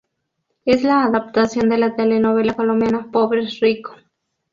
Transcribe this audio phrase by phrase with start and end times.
[0.65, 3.93] Es la adaptación de la telenovela colombiana "Pobres Rico".